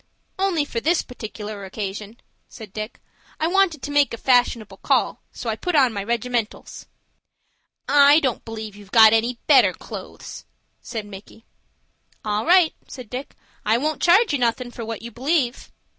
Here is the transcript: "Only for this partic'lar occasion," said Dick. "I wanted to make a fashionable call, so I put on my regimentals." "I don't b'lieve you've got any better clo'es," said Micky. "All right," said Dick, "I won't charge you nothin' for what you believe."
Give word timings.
"Only 0.39 0.65
for 0.65 0.79
this 0.79 1.03
partic'lar 1.03 1.63
occasion," 1.63 2.19
said 2.49 2.73
Dick. 2.73 2.99
"I 3.39 3.45
wanted 3.45 3.83
to 3.83 3.91
make 3.91 4.15
a 4.15 4.17
fashionable 4.17 4.77
call, 4.77 5.21
so 5.31 5.47
I 5.47 5.55
put 5.55 5.75
on 5.75 5.93
my 5.93 6.03
regimentals." 6.03 6.87
"I 7.87 8.19
don't 8.19 8.43
b'lieve 8.43 8.75
you've 8.75 8.89
got 8.89 9.13
any 9.13 9.37
better 9.45 9.73
clo'es," 9.73 10.43
said 10.81 11.05
Micky. 11.05 11.45
"All 12.25 12.47
right," 12.47 12.73
said 12.87 13.11
Dick, 13.11 13.35
"I 13.63 13.77
won't 13.77 14.01
charge 14.01 14.33
you 14.33 14.39
nothin' 14.39 14.71
for 14.71 14.83
what 14.83 15.03
you 15.03 15.11
believe." 15.11 15.71